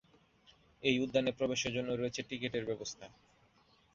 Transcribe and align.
এই 0.83 0.95
উদ্যানে 0.99 1.31
প্রবেশের 1.31 1.71
জন্য 1.73 1.89
রয়েছে 1.91 2.21
টিকিটের 2.29 2.63
ব্যবস্থা। 2.65 3.05